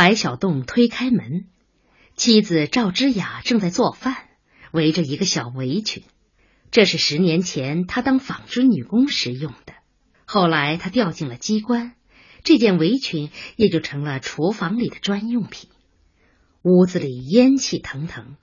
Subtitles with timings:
[0.00, 1.44] 白小洞推开门，
[2.16, 4.16] 妻子赵之雅正在做饭，
[4.72, 6.04] 围着一个小围裙。
[6.70, 9.74] 这是十年前她当纺织女工时用的，
[10.24, 11.92] 后来她调进了机关，
[12.44, 15.68] 这件围裙也就成了厨房里的专用品。
[16.62, 18.36] 屋子里烟气腾腾，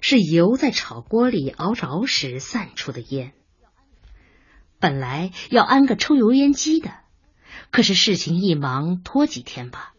[0.00, 3.32] 是油在炒锅里熬着时散出的烟。
[4.80, 6.90] 本来要安个抽油烟机的，
[7.70, 9.92] 可是事情一忙，拖几天吧。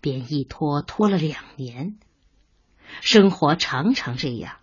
[0.00, 1.98] 便一拖拖了两年，
[3.00, 4.56] 生活常常这样，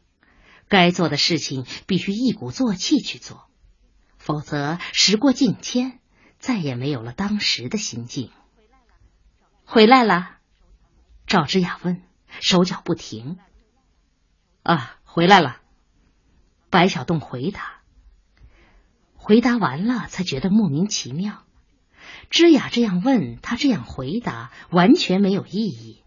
[0.68, 3.48] 该做的事情必须一鼓作气去做，
[4.18, 6.00] 否则时过境迁，
[6.40, 8.32] 再也没有了当时的心境。
[9.66, 10.38] 回来了，
[11.26, 12.02] 赵之雅问，
[12.40, 13.38] 手脚不停。
[14.64, 15.62] 啊，回来了。
[16.70, 17.82] 白小洞回答。
[19.16, 21.44] 回答完了，才觉得莫名其妙。
[22.30, 26.04] 芝雅这样问他，这样回答，完全没有意义，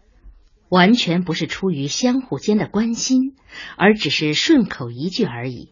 [0.69, 3.35] 完全不是出于相互间的关心，
[3.75, 5.71] 而只是顺口一句而已。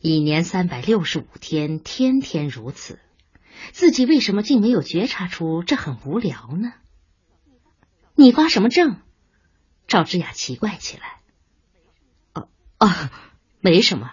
[0.00, 2.98] 一年三百六十五天，天天如此，
[3.72, 6.72] 自己为什么竟没有觉察出这很无聊呢？
[8.14, 9.00] 你发什么证？
[9.86, 11.20] 赵之雅奇怪起来。
[12.34, 13.10] 哦哦，
[13.60, 14.12] 没什么。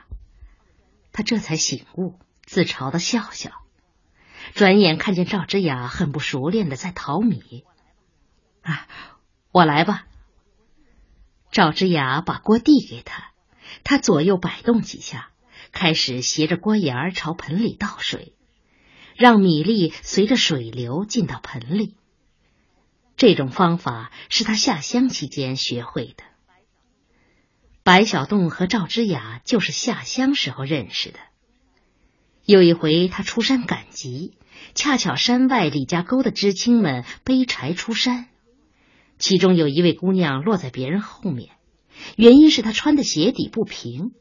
[1.12, 3.61] 他这才醒悟，自嘲的笑笑。
[4.54, 7.64] 转眼看见赵之雅很不熟练的在淘米，
[8.62, 8.88] 啊，
[9.52, 10.06] 我来吧。
[11.52, 13.32] 赵之雅把锅递给他，
[13.84, 15.32] 他左右摆动几下，
[15.72, 18.34] 开始斜着锅沿儿朝盆里倒水，
[19.16, 21.96] 让米粒随着水流进到盆里。
[23.18, 26.24] 这种方法是他下乡期间学会的。
[27.84, 31.20] 白小栋和赵之雅就是下乡时候认识的。
[32.46, 34.34] 有一回，他出山赶集，
[34.76, 38.28] 恰巧山外李家沟的知青们背柴出山，
[39.20, 41.52] 其中有一位姑娘落在别人后面，
[42.16, 44.12] 原因是她穿的鞋底不平。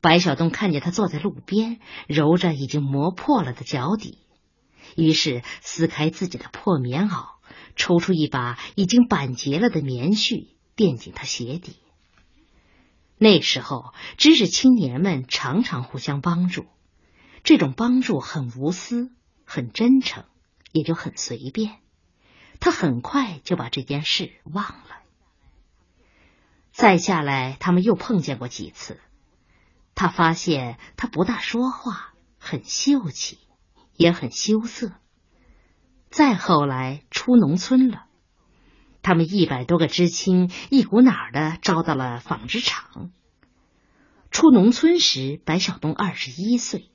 [0.00, 4.18] 白小东看见她坐在路边，揉着已经磨破了的脚底，
[4.96, 7.36] 于是撕开自己的破棉袄，
[7.74, 11.76] 抽出一把已经板结了的棉絮，垫进她鞋底。
[13.18, 16.66] 那时候，知识青年们常常互相帮助。
[17.42, 19.10] 这种帮助很无私，
[19.46, 20.24] 很真诚，
[20.72, 21.78] 也就很随便。
[22.60, 24.96] 他很快就把这件事忘了。
[26.72, 29.00] 再下来，他们又碰见过几次。
[29.94, 33.38] 他发现他不大说话，很秀气，
[33.94, 34.92] 也很羞涩。
[36.10, 38.06] 再后来出农村了，
[39.00, 43.10] 他们一百多个知青一股脑的招到了纺织厂。
[44.30, 46.90] 出农村时，白小东二十一岁。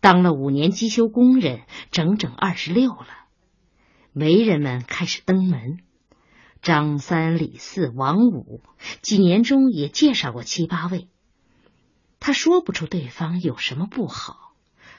[0.00, 3.06] 当了五年机修工人，整整二十六了。
[4.12, 5.78] 媒人们开始登门，
[6.62, 8.62] 张三、李四、王五，
[9.02, 11.08] 几年中也介绍过七八位。
[12.18, 14.54] 他说不出对方有什么不好，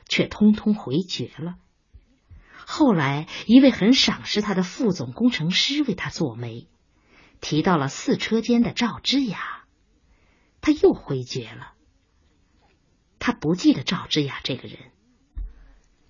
[0.07, 1.55] 却通通回绝了。
[2.65, 6.67] 后来，一位很赏识他的副总工程师为他做媒，
[7.41, 9.65] 提到了四车间的赵之雅，
[10.61, 11.73] 他又回绝了。
[13.21, 14.79] 他不记得赵之雅这个人，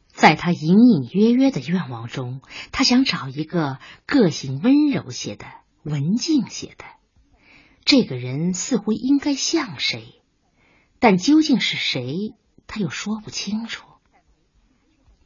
[0.08, 2.42] 在他隐隐约约的愿望中，
[2.72, 5.46] 他想找一个个性温柔些的、
[5.84, 6.86] 文静些的。
[7.84, 10.22] 这个人似乎应该像谁，
[11.00, 12.34] 但究竟是谁，
[12.66, 13.86] 他又说不清楚。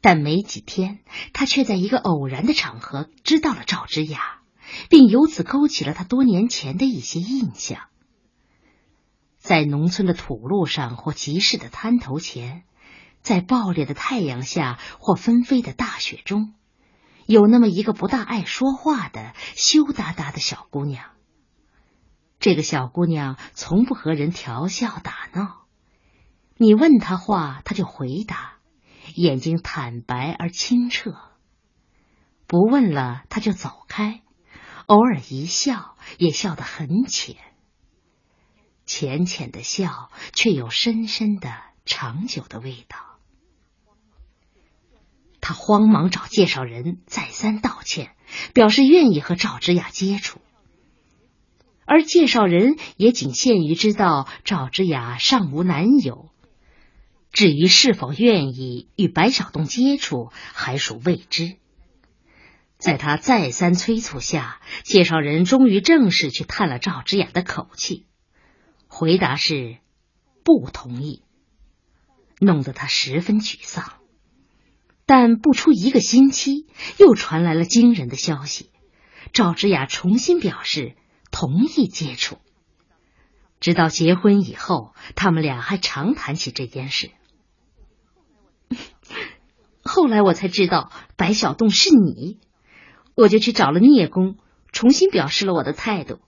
[0.00, 0.98] 但没几天，
[1.32, 4.40] 他却在一个偶然的场合知道了赵之雅，
[4.90, 7.82] 并由此勾起了他多年前的一些印象。
[9.46, 12.64] 在农村的土路上，或集市的摊头前，
[13.20, 16.52] 在暴烈的太阳下，或纷飞的大雪中，
[17.26, 21.12] 有那么一个不大爱说话的羞答答的小姑娘。
[22.40, 25.66] 这个小姑娘从不和人调笑打闹，
[26.56, 28.54] 你问她话，她就回答，
[29.14, 31.12] 眼睛坦白而清澈；
[32.48, 34.22] 不问了，她就走开，
[34.86, 37.36] 偶尔一笑，也笑得很浅。
[38.86, 41.52] 浅浅的笑，却有深深的、
[41.84, 42.96] 长久的味道。
[45.40, 48.16] 他慌忙找介绍人，再三道歉，
[48.54, 50.40] 表示愿意和赵之雅接触。
[51.84, 56.30] 而介绍人也仅限于知道赵之雅尚无男友，
[57.32, 61.56] 至于是否愿意与白小东接触，还属未知。
[62.78, 68.04] 在他再三催促下，介绍人终于正式去探了赵之雅的口气。
[68.88, 69.78] 回答是
[70.44, 71.22] 不同意，
[72.40, 73.94] 弄得他十分沮丧。
[75.04, 76.66] 但不出一个星期，
[76.98, 78.70] 又传来了惊人的消息：
[79.32, 80.96] 赵之雅重新表示
[81.30, 82.38] 同意接触。
[83.60, 87.10] 直到结婚以后，他们俩还常谈起这件事。
[89.84, 92.40] 后来我才知道白小洞是你，
[93.14, 94.36] 我就去找了聂公，
[94.72, 96.18] 重新表示了我的态度。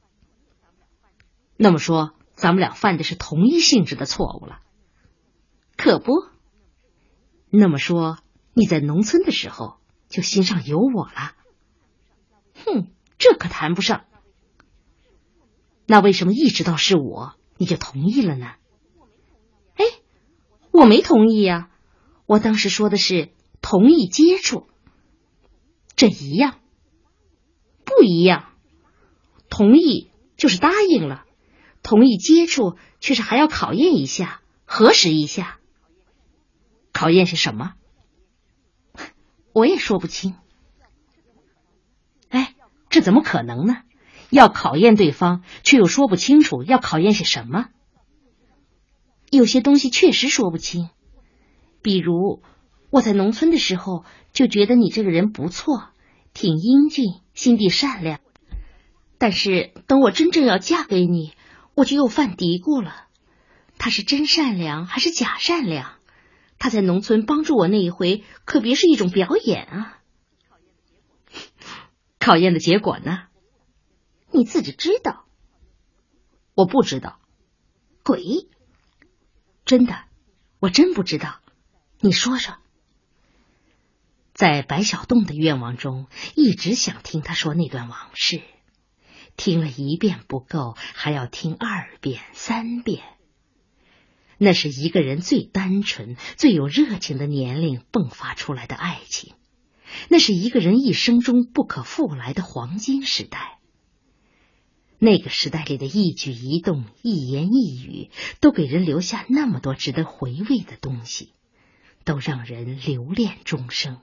[1.56, 4.60] 那么说，咱们俩犯的是同一性质的错误了，
[5.76, 6.12] 可不？
[7.50, 8.18] 那么说，
[8.54, 11.34] 你在农村的时候就心上有我了？
[12.64, 14.04] 哼，这可谈不上。
[15.84, 18.52] 那为什么一直到是我你就同意了呢？
[19.74, 19.84] 哎，
[20.70, 21.70] 我没同意呀，
[22.26, 23.30] 我当时说的是
[23.60, 24.68] 同意接触，
[25.96, 26.60] 这一样？
[27.84, 28.52] 不一样。
[29.50, 31.24] 同意就是答应了，
[31.82, 35.58] 同意接触却是还要考验一下，核实一下。
[36.92, 37.74] 考验是什么？
[39.52, 40.34] 我也说不清。
[42.28, 42.54] 哎，
[42.90, 43.82] 这怎么可能呢？
[44.30, 47.68] 要考验对方，却又说不清楚要考验些什么。
[49.30, 50.90] 有些东西确实说不清，
[51.80, 52.42] 比如
[52.90, 55.88] 我在农村的时候就觉得你这个人不错，
[56.34, 58.20] 挺英俊，心地善良。
[59.16, 61.32] 但是等我真正要嫁给你，
[61.78, 63.06] 我就又犯嘀咕了：
[63.78, 65.94] 他是真善良还是假善良？
[66.58, 69.98] 他在农村帮助我那一回，可别是一种表演啊！
[72.18, 73.28] 考验的结果呢？
[74.32, 75.24] 你自己知道，
[76.54, 77.20] 我不知道。
[78.02, 78.48] 鬼，
[79.64, 80.04] 真的，
[80.58, 81.38] 我真不知道。
[82.00, 82.56] 你说说，
[84.34, 88.42] 在白小洞的愿望中，一直想听他说那段往事，
[89.38, 93.02] 听了一遍不够，还要听二遍、三遍。
[94.36, 99.34] 那是一个人最单纯、最有热情的年龄迸发出来的爱情，
[100.10, 103.58] 那是一个人一生中不可复来的黄金时代。
[104.98, 108.10] 那个时代里的一举一动、一言一语，
[108.40, 111.32] 都给人留下那么多值得回味的东西，
[112.04, 114.00] 都让人留恋终生。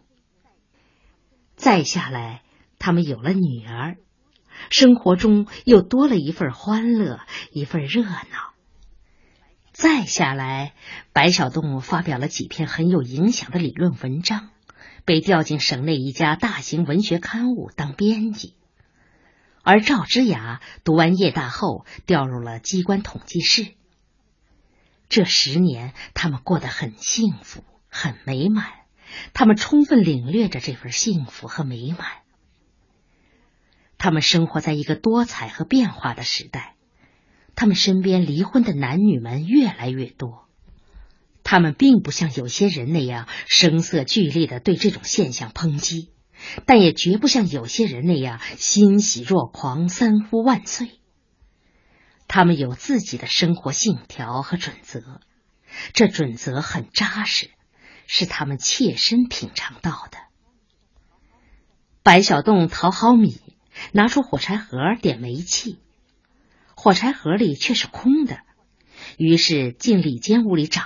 [1.58, 2.44] 再下来，
[2.80, 3.98] 他们有了女儿，
[4.70, 7.20] 生活中又多了一份欢乐，
[7.52, 8.54] 一份热闹。
[9.72, 10.74] 再下来，
[11.12, 14.50] 白小洞发表了几篇很有影响的理论文章，
[15.04, 18.56] 被调进省内一家大型文学刊物当编辑。
[19.64, 23.74] 而赵之雅读完夜大后，调入了机关统计室。
[25.10, 28.66] 这十年，他们过得很幸福，很美满。
[29.34, 32.25] 他们充分领略着这份幸福和美满。
[34.06, 36.76] 他们生活在一个多彩和变化的时代，
[37.56, 40.48] 他们身边离婚的男女们越来越多。
[41.44, 46.12] 他们并不像有些人那样声色俱厉的对这种现象抨击。
[46.68, 51.00] 但也绝不像有些人那样欣喜若狂、三呼万岁。
[52.28, 55.20] 他们有自己的生活信条和准则，
[55.94, 57.50] 这准则很扎实，
[58.06, 60.20] 是他们切身品尝到的。
[62.04, 63.42] 白小洞讨好米，
[63.92, 65.80] 拿出火柴盒点煤气，
[66.76, 68.40] 火柴盒里却是空的，
[69.18, 70.84] 于是进里间屋里找。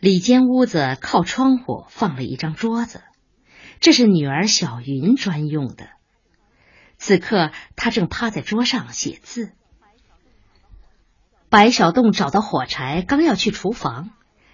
[0.00, 3.02] 里间屋子靠窗户放了一张桌子。
[3.80, 5.88] 这是女儿小云专用的。
[6.96, 9.52] 此刻，她正趴在桌上写字。
[11.50, 14.10] 白小洞找到火柴，刚要去厨房，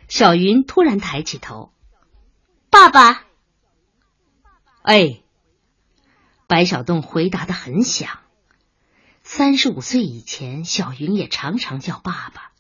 [0.09, 1.73] 小云突然抬起头
[2.71, 3.25] ：“爸爸。”
[4.83, 5.23] 哎，
[6.51, 8.19] 白小洞回答的很响。
[9.23, 12.51] 三十五岁以前，小云也常常叫爸爸，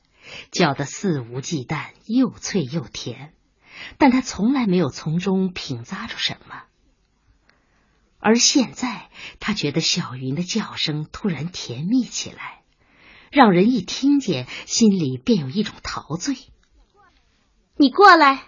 [0.52, 3.34] 叫的肆无忌惮，又脆又甜。
[3.98, 6.62] 但他从来没有从中品咂出什么，
[8.20, 12.62] 而现在他觉得小云的叫声突然甜蜜起来，
[13.32, 16.36] 让人一听见心里便有一种陶醉。
[17.74, 18.44] 你过来，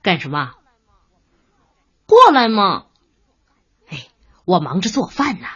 [0.00, 0.54] 干什么？
[2.06, 2.86] 过来嘛！
[4.44, 5.46] 我忙着做饭呢。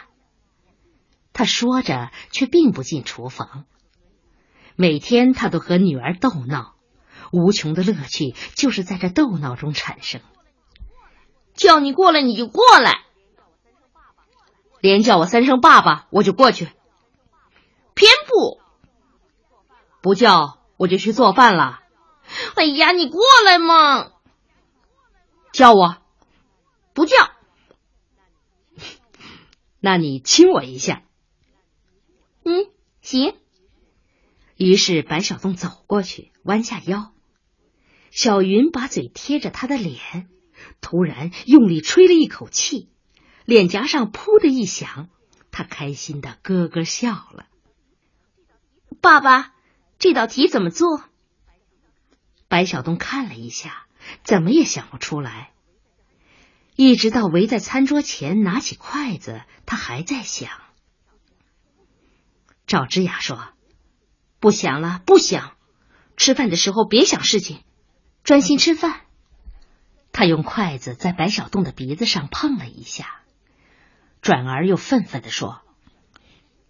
[1.33, 3.65] 他说着，却并不进厨房。
[4.75, 6.75] 每天他都和女儿逗闹。
[7.31, 10.21] 无穷的乐趣就是在这逗闹中产生。
[11.53, 13.03] 叫你过来你就过来，
[14.79, 16.69] 连叫我三声爸爸我就过去。
[17.93, 18.61] 偏不，
[20.01, 21.81] 不叫我就去做饭了。
[22.55, 24.11] 哎呀，你过来嘛！
[25.51, 25.97] 叫我，
[26.93, 27.15] 不叫。
[29.85, 31.03] 那你亲我一下。
[32.43, 32.71] 嗯，
[33.03, 33.35] 行。
[34.57, 37.13] 于是白小洞走过去，弯下腰。
[38.09, 40.27] 小云把嘴贴着他的脸，
[40.81, 42.89] 突然用力吹了一口气，
[43.45, 45.07] 脸颊上噗的一响，
[45.51, 47.45] 他开心的咯咯笑了。
[49.01, 49.53] 爸爸，
[49.99, 51.03] 这道题怎么做？
[52.47, 53.85] 白小东看了一下，
[54.23, 55.51] 怎么也想不出来。
[56.75, 60.49] 一直到围在餐桌前拿起筷子，他还在想。
[62.67, 63.47] 赵之雅说
[64.41, 65.55] ：“不想了，不想。
[66.17, 67.61] 吃饭的时候别想事情，
[68.23, 69.01] 专心吃饭。”
[70.11, 73.21] 他用筷子在白小洞的鼻子上碰了一下，
[74.21, 75.61] 转而又愤愤地说：“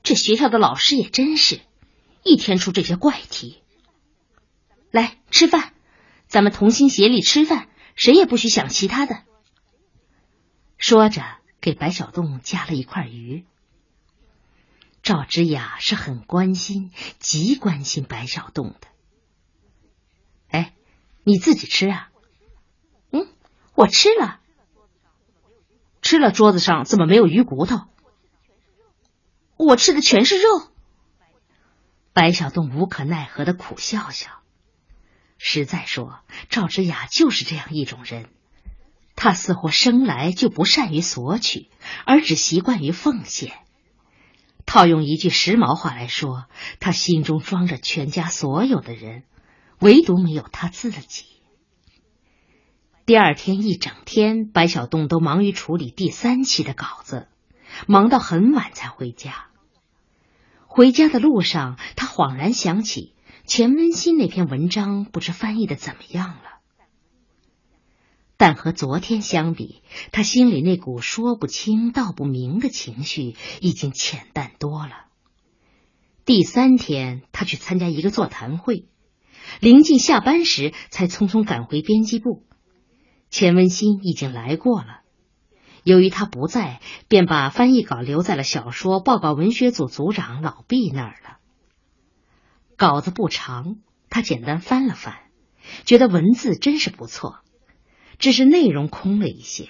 [0.04, 1.62] 这学校的老师也真是，
[2.24, 3.62] 一天出这些怪题。
[4.92, 5.74] 来吃饭，
[6.28, 9.24] 咱们同心协力吃饭，谁也不许想其他的。”
[10.78, 11.24] 说着，
[11.62, 13.46] 给白小洞夹了一块鱼。
[15.02, 18.88] 赵之雅是很关心，极关心白小洞的。
[20.50, 20.74] 哎，
[21.24, 22.10] 你自己吃啊？
[23.12, 23.28] 嗯，
[23.76, 24.40] 我吃了。
[26.02, 27.88] 吃了，桌子上怎么没有鱼骨头？
[29.58, 30.72] 我吃的全是肉。
[32.14, 34.30] 白小洞无可奈何的苦笑笑。
[35.38, 38.30] 实在说，赵之雅就是这样一种人，
[39.16, 41.70] 他似乎生来就不善于索取，
[42.06, 43.54] 而只习惯于奉献。
[44.66, 46.46] 套用一句时髦话来说，
[46.80, 49.24] 他心中装着全家所有的人，
[49.80, 51.26] 唯独没有他自己。
[53.06, 57.28] 第二天一整天，白小洞都忙于处理第三期的稿子，
[57.88, 59.46] 忙到很晚才回家。
[60.66, 63.14] 回家的路上，他恍然想起
[63.46, 66.55] 钱温馨那篇文章，不知翻译的怎么样了。
[68.38, 75.06] 但和昨天相比，他心里那股说不清道不明的情绪已经浅淡多了。
[76.26, 78.88] 第三天，他去参加一个座谈会，
[79.62, 82.44] 临近下班时才匆匆赶回编辑部。
[83.30, 85.02] 钱文新已经来过了，
[85.84, 91.38] 由于他不在，便把翻译稿留在了小说报告文学组组长老毕那儿了。
[92.76, 93.78] 稿子不长，
[94.10, 95.16] 他简单翻了翻，
[95.86, 97.40] 觉得文字真是不错。
[98.20, 99.70] 只是内容空了一些，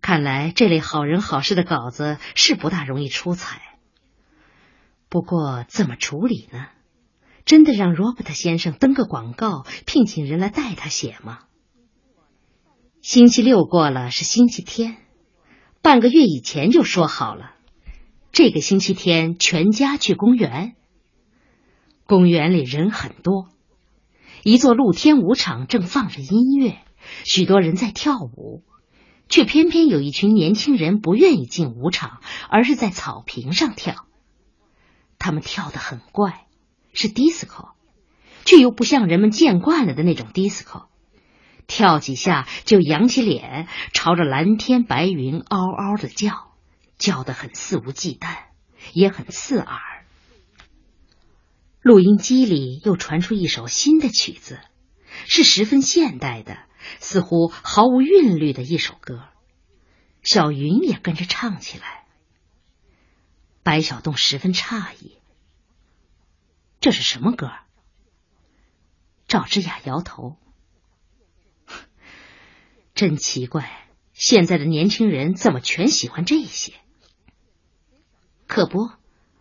[0.00, 3.60] 看来这类好人好事的稿子是不大容易出彩。
[5.08, 6.66] 不过怎么处理呢？
[7.44, 11.38] 真的让罗伯特先生登个广告，聘请人来代他写吗？
[13.00, 14.98] 星期六过了是星期天，
[15.80, 17.54] 半个月以前就说好了，
[18.32, 20.74] 这个星期天全家去公园。
[22.04, 23.48] 公园里人很多，
[24.42, 26.78] 一座露天舞场正放着音乐。
[27.24, 28.62] 许多人在跳舞，
[29.28, 34.06] 却偏偏有一群年轻人不愿意进舞场，而是在草坪上跳。
[35.18, 36.46] 他们跳得很怪，
[36.92, 37.70] 是 disco，
[38.44, 40.86] 却又不像人们见惯了的那种 disco。
[41.66, 46.52] 跳几下就扬起脸，朝着蓝天白云嗷嗷的叫，
[46.96, 48.36] 叫得很肆无忌惮，
[48.94, 49.78] 也很刺耳。
[51.82, 54.60] 录音机里又传出一首新的曲子，
[55.26, 56.58] 是十分现代的。
[57.00, 59.28] 似乎毫无韵律的一首歌，
[60.22, 62.06] 小云也跟着唱起来。
[63.62, 65.18] 白小栋十分诧异，
[66.80, 67.50] 这是什么歌？
[69.26, 70.38] 赵之雅摇头，
[72.94, 76.72] 真奇怪，现在的年轻人怎么全喜欢这些？
[78.46, 78.90] 可不，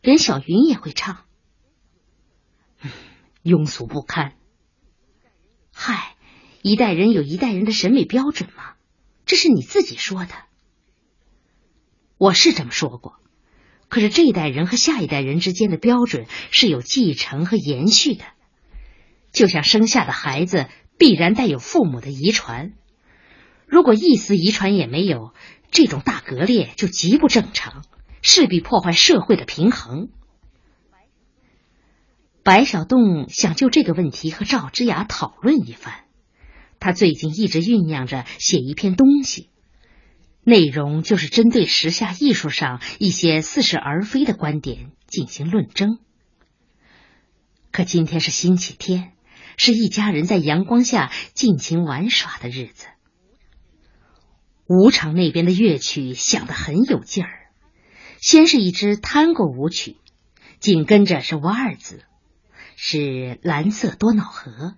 [0.01, 1.23] 连小云也会唱，
[3.43, 4.35] 庸俗不堪。
[5.71, 6.16] 嗨。
[6.67, 8.73] 一代人有一代人的审美标准吗？
[9.25, 10.31] 这是你自己说的。
[12.17, 13.15] 我是这么说过，
[13.87, 18.25] 可是这一代人和下一代人之间的标准是有继承和延续的，
[19.31, 22.73] 就像生下的孩子必然带有父母的遗传，
[23.65, 25.33] 如果一丝遗传也没有，
[25.71, 27.85] 这种大割裂就极不正常，
[28.21, 30.09] 势必破坏社会的平衡。
[32.43, 36.06] 白小栋想就这个问题和赵之雅讨论一番。
[36.79, 39.49] 他最近一直酝酿着写一篇东西，
[40.43, 45.99] 内容就是针对时下艺术上一些似是而非的观点进行论争。
[47.71, 49.13] 可今天是星期天，
[49.57, 52.87] 是一家人在阳光下尽情玩耍的日子。
[54.67, 57.49] 舞场那边的乐曲响得很有劲儿，
[58.19, 59.97] 先是一支探戈舞曲，
[60.59, 62.03] 紧跟着是瓦尔兹，
[62.75, 64.75] 是蓝色多瑙河。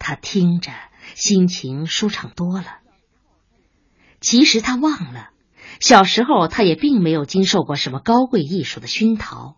[0.00, 0.72] 他听着，
[1.14, 2.78] 心情舒畅多了。
[4.20, 5.30] 其实他忘了，
[5.78, 9.56] 小时候他也并没有经受过什么高贵艺术的熏陶。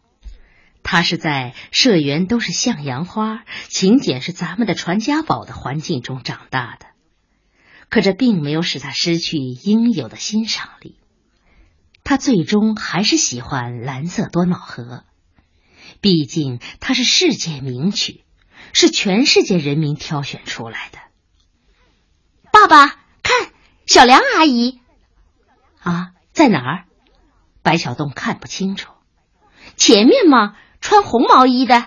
[0.83, 6.87] 他是在社员都是向阳花，勤俭是咱们的传家宝的环境中长大的。
[7.89, 10.97] 可这并没有使他失去应有的欣赏力。
[12.03, 15.05] 他最终还是喜欢蓝色多瑙河，
[16.01, 18.25] 毕竟它是世界名曲，
[18.73, 20.99] 是全世界人民挑选出来的。
[22.53, 22.87] 爸爸，
[23.23, 23.53] 看，
[23.87, 24.81] 小梁阿姨
[25.81, 26.85] 啊，在哪儿？
[27.63, 28.93] 白小洞看不清楚。
[29.77, 30.57] 前面吗？
[30.81, 31.87] 穿红毛衣的。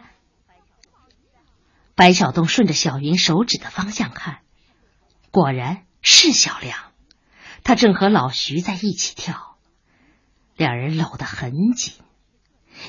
[1.96, 4.40] 白小洞顺着小云手指的方向看，
[5.32, 6.78] 果然是小梁，
[7.64, 9.58] 他正和老徐在一起跳。
[10.56, 11.94] 两人搂得很紧，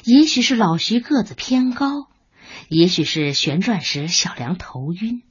[0.04, 2.08] 也许是老徐个子偏高，
[2.68, 5.22] 也许是旋转时小梁头晕，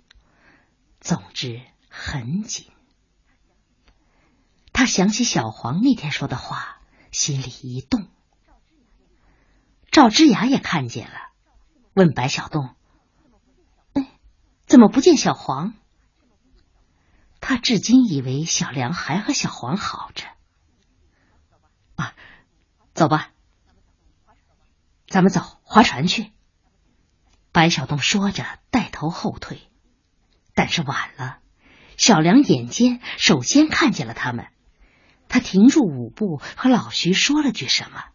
[1.00, 2.68] 总之很紧。
[4.74, 8.08] 他想起小黄那天说的话，心里一动。
[9.90, 11.18] 赵之雅也看见了，
[11.94, 12.76] 问白小洞
[13.94, 14.12] ：“哎，
[14.66, 15.74] 怎么不见小黄？”
[17.40, 20.26] 他至今以为小梁还和小黄好着。
[21.96, 22.14] 啊
[22.94, 23.32] 走吧，
[25.08, 26.32] 咱们走划船去。
[27.56, 29.62] 白小东说着，带头后退，
[30.56, 31.38] 但是晚了。
[31.96, 34.48] 小梁眼尖，首先看见了他们。
[35.30, 38.08] 他停住舞步，和老徐说了句什么，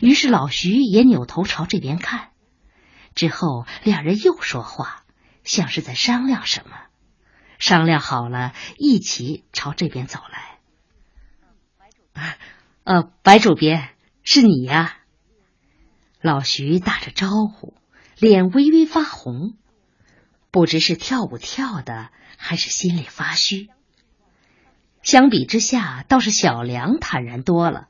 [0.00, 2.30] 于是老徐也扭头朝这边看。
[3.14, 5.04] 之后，两人又说话，
[5.44, 6.74] 像是在商量什么。
[7.58, 10.20] 商量好了，一起朝这边走
[12.14, 12.32] 来。
[12.84, 13.90] 呃，白主编。
[14.22, 14.96] 是你呀，
[16.22, 17.74] 老徐打着招呼，
[18.20, 19.54] 脸微微发红，
[20.50, 23.70] 不知是跳舞跳的，还是心里发虚。
[25.02, 27.88] 相比之下，倒是小梁坦然多了，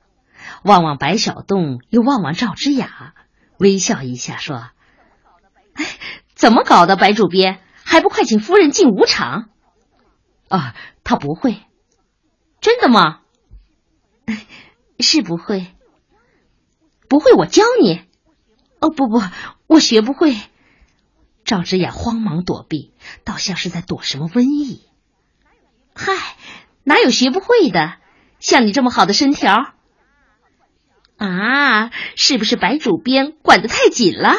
[0.63, 3.15] 望望白小洞，又望望赵之雅，
[3.59, 4.71] 微笑一下说
[5.75, 5.85] ：“哎，
[6.35, 9.51] 怎么搞的，白主编，还不快请夫人进舞场？”
[10.49, 11.61] 啊，他不会，
[12.61, 13.23] 真的吗？
[15.01, 15.67] 是不会。
[17.09, 18.05] 不会，我教你。
[18.81, 19.23] 哦，不不，
[19.67, 20.37] 我学不会。
[21.45, 22.93] 赵之雅慌忙躲避，
[23.25, 24.83] 倒像是在躲什么瘟疫。
[25.95, 26.13] 嗨，
[26.85, 27.99] 哪有学不会的？
[28.39, 29.75] 像你这么好的身条
[31.19, 34.35] 啊，是不是白主编管得太紧了？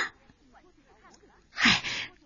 [1.52, 1.84] 嗨，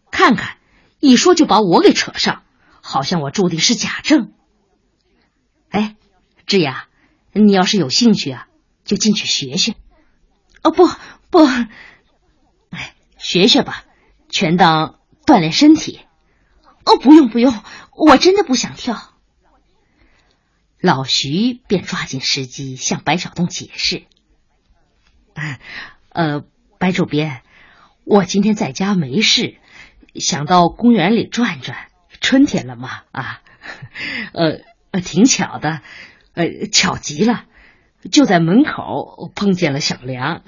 [0.09, 0.57] 看看，
[0.99, 2.43] 一说就把我给扯上，
[2.81, 4.31] 好像我注定是假证。
[5.69, 5.97] 哎，
[6.45, 6.87] 之雅，
[7.33, 8.47] 你要是有兴趣啊，
[8.85, 9.75] 就进去学学。
[10.63, 10.87] 哦不
[11.29, 11.45] 不，
[13.25, 13.83] 学学吧，
[14.29, 16.01] 全当锻炼身体。
[16.83, 17.51] 哦，不用不用，
[17.91, 19.01] 我真的不想跳。
[20.79, 24.03] 老徐便抓紧时机向白小东解释
[26.13, 26.43] ：“呃，
[26.77, 27.41] 白主编，
[28.03, 29.57] 我今天在家没事，
[30.13, 31.87] 想到公园里转转。
[32.21, 33.41] 春天了嘛，啊，
[34.33, 35.81] 呃，挺巧的，
[36.35, 37.45] 呃，巧极了。”
[38.11, 40.43] 就在门口碰见了小梁，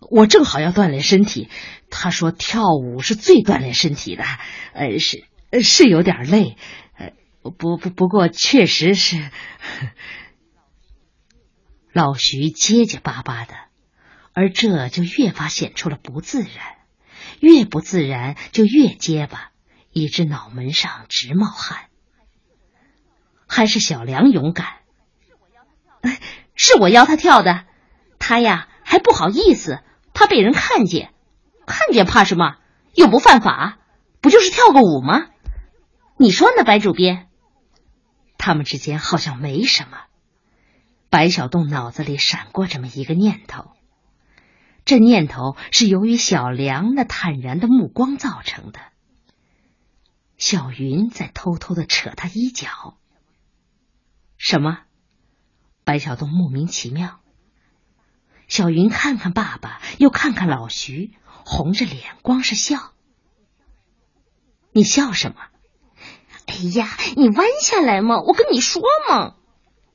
[0.00, 1.48] 我正好要锻炼身体。
[1.90, 4.24] 他说跳舞是最锻炼身体的，
[4.72, 5.24] 呃，是
[5.62, 6.56] 是有点累，
[6.96, 7.12] 呃，
[7.58, 9.30] 不不不过确实是。
[11.92, 13.54] 老徐结结巴巴的，
[14.32, 16.50] 而这就越发显出了不自然，
[17.40, 19.50] 越不自然就越结巴，
[19.90, 21.86] 以致脑门上直冒汗。
[23.48, 24.76] 还是小梁勇敢。
[26.54, 27.64] 是我邀他跳的，
[28.20, 29.80] 他呀还不好意思，
[30.12, 31.14] 他被人看见，
[31.66, 32.56] 看见怕什么？
[32.94, 33.78] 又不犯法，
[34.20, 35.28] 不就是跳个舞吗？
[36.16, 37.28] 你说呢，白主编？
[38.36, 39.98] 他们之间好像没什么。
[41.08, 43.72] 白小洞脑子里闪过这么一个念头，
[44.84, 48.80] 这念头是由于小梁那坦然的目光造成的。
[50.36, 52.96] 小云在偷偷的扯他衣角。
[54.36, 54.78] 什么？
[55.84, 57.19] 白小洞莫名其妙，
[58.50, 61.12] 小云看看爸爸，又看看老徐，
[61.44, 62.92] 红着脸，光是笑。
[64.72, 65.36] 你笑什么？
[66.46, 68.20] 哎呀，你弯下来嘛！
[68.20, 69.36] 我跟你说嘛。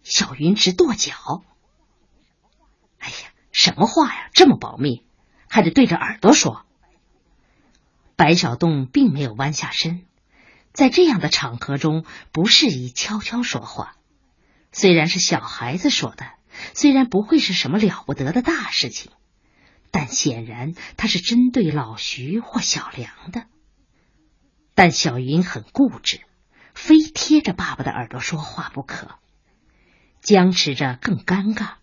[0.03, 1.43] 小云直跺脚。
[2.97, 3.15] 哎呀，
[3.51, 4.29] 什么话呀？
[4.33, 5.05] 这么保密，
[5.49, 6.65] 还得对着耳朵说。
[8.15, 10.05] 白小洞并没有弯下身，
[10.71, 13.97] 在这样的场合中不适宜悄悄说话。
[14.71, 16.25] 虽然是小孩子说的，
[16.73, 19.11] 虽然不会是什么了不得的大事情，
[19.91, 23.45] 但显然他是针对老徐或小梁的。
[24.73, 26.21] 但小云很固执，
[26.73, 29.19] 非贴着爸爸的耳朵说话不可，
[30.21, 31.75] 僵持着更尴尬。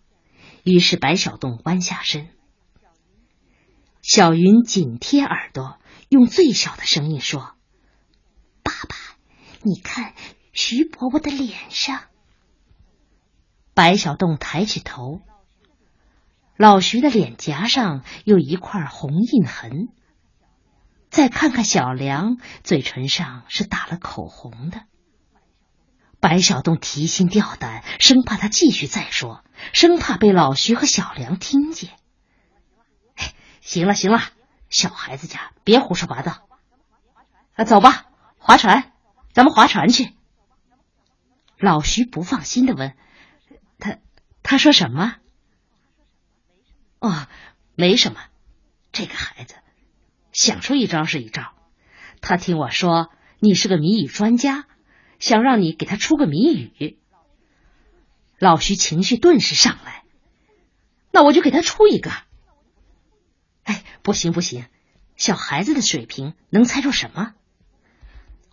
[0.63, 2.29] 于是白小洞弯下身，
[4.01, 7.55] 小云紧贴耳朵，用最小的声音说
[8.63, 8.95] ：“爸爸，
[9.61, 10.13] 你看。”
[10.55, 12.03] 徐伯伯的脸上。
[13.73, 15.21] 白小洞抬起头，
[16.57, 19.89] 老徐的脸颊上有一块红印痕。
[21.09, 24.83] 再看看小梁，嘴唇上是打了口红的。
[26.19, 31.91] 白小洞提心吊胆，生怕他继续再说，生怕被老徐和小梁听见。
[33.61, 34.21] 行了行了，
[34.69, 36.47] 小孩子家别胡说八道。
[37.53, 38.05] 啊，走吧，
[38.37, 38.91] 划船，
[39.33, 40.13] 咱们划船去。
[41.57, 42.95] 老徐不放心的问。
[44.43, 45.15] 他说什么？
[46.99, 47.27] 哦，
[47.75, 48.19] 没什么。
[48.91, 49.55] 这个孩子
[50.31, 51.53] 想出一招是一招。
[52.21, 54.65] 他听我说你是个谜语专家，
[55.19, 56.99] 想让你给他出个谜语。
[58.37, 60.03] 老徐情绪顿时上来，
[61.11, 62.11] 那我就给他出一个。
[63.63, 64.65] 哎，不行不行，
[65.15, 67.33] 小孩子的水平能猜出什么？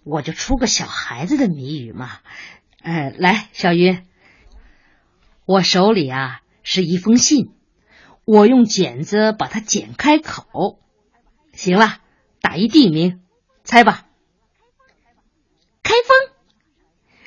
[0.05, 2.21] 我就出个小孩子的谜语嘛。
[2.83, 4.07] 呃，来，小云。
[5.51, 7.51] 我手里啊是一封信，
[8.25, 10.79] 我用剪子把它剪开口。
[11.53, 11.99] 行了，
[12.41, 13.21] 打一地名，
[13.65, 14.07] 猜吧。
[15.83, 16.37] 开封。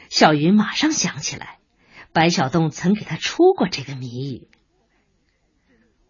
[0.09, 1.59] 小云马上想起来，
[2.13, 4.47] 白小洞曾给他出过这个谜语。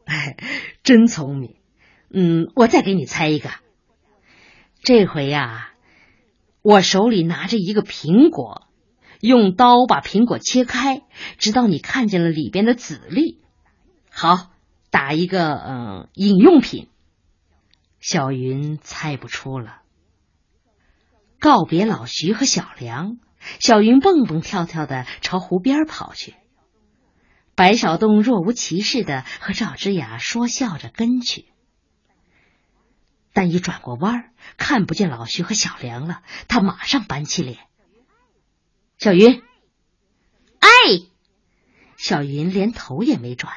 [0.06, 0.38] 哎，
[0.84, 1.56] 真聪明。
[2.14, 3.50] 嗯，我再给你猜一个。
[4.84, 5.74] 这回呀，
[6.62, 8.68] 我手里拿着一个苹果。
[9.24, 11.02] 用刀把苹果切开，
[11.38, 13.42] 直到你看见了里边的籽粒。
[14.12, 14.52] 好，
[14.90, 16.90] 打一个嗯，饮用品。
[18.02, 19.78] 小云猜不出了。
[21.40, 23.18] 告别老徐和小梁，
[23.62, 26.34] 小云蹦蹦跳跳的朝湖边跑去。
[27.56, 31.46] 白小洞若无其事的和赵之雅说笑着跟去，
[33.32, 37.60] 但一转过弯看不见老徐和小梁了，他马上板起脸。
[39.04, 39.44] 小云，
[40.60, 40.70] 哎，
[41.98, 43.54] 小云连头也没转。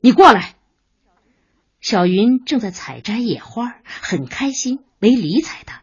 [0.00, 0.56] 你过来。
[1.82, 5.82] 小云正在采摘野花，很开心，没理睬他。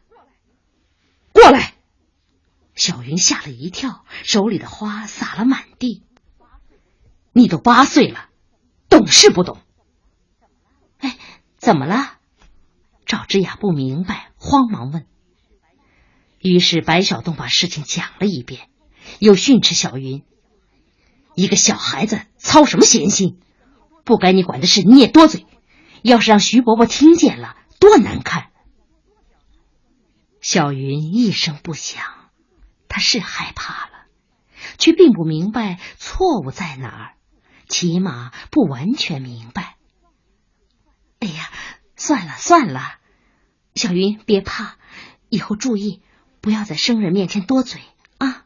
[1.31, 1.75] 过来。
[2.73, 6.01] 小云吓了一跳，手里的花洒了满地。
[7.31, 8.29] 你都八岁了，
[8.89, 9.59] 懂事不懂？
[10.97, 11.15] 哎，
[11.57, 12.17] 怎么了？
[13.05, 15.05] 赵之雅不明白，慌忙问。
[16.39, 18.69] 于是白小洞把事情讲了一遍，
[19.19, 20.23] 又训斥小云
[21.36, 23.39] ：“一个小孩子操什么闲心？
[24.06, 25.45] 不该你管的事你也多嘴，
[26.02, 28.52] 要是让徐伯伯听见了，多难看。”
[30.39, 32.04] 小云一声不响，
[32.88, 34.06] 他是害怕了，
[34.78, 37.13] 却并不明白错误在哪儿，
[37.67, 39.76] 起码不完全明白。
[41.19, 41.52] 哎呀，
[41.97, 42.97] 算了算了，
[43.76, 44.78] 小云别怕，
[45.30, 46.02] 以后注意。
[46.47, 47.81] 不要在生人面前多嘴
[48.19, 48.45] 啊！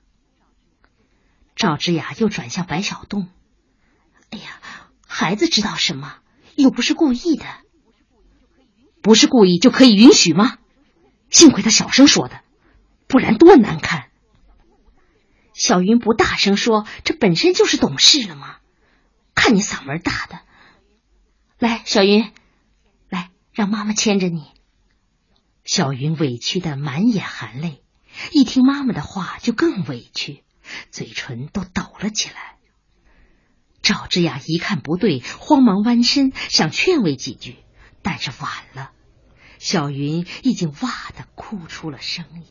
[1.56, 3.30] 赵之雅又转向白小栋
[4.32, 4.60] ：“哎呀，
[5.06, 6.16] 孩子知道什么？
[6.56, 7.46] 又不是故意的，
[9.04, 10.58] 不是故意就可以允许吗？
[11.30, 12.42] 幸亏他小声说的，
[13.06, 14.10] 不然多难看。”
[15.54, 18.56] 小云不大声说，这本身就是懂事了吗？
[19.36, 20.40] 看你嗓门大的，
[21.60, 22.34] 来，小云，
[23.10, 24.48] 来，让妈妈牵着你。
[25.64, 27.81] 小云委屈的满眼含泪，
[28.32, 30.43] 一听妈妈的话就更委屈，
[30.91, 32.58] 嘴唇都抖了起来。
[33.82, 37.58] 赵之雅一看不对，慌忙弯身想劝慰几句，
[38.02, 38.91] 但是晚了，
[39.60, 42.39] 小云已经哇的哭出了声音。